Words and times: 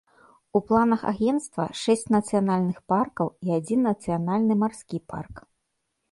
У 0.59 0.59
планах 0.67 1.01
агенцтва 1.09 1.65
шэсць 1.81 2.07
нацыянальных 2.15 2.79
паркаў 2.93 3.27
і 3.47 3.53
адзін 3.57 3.79
нацыянальны 3.89 4.53
марскі 4.63 4.97
парк. 5.13 5.35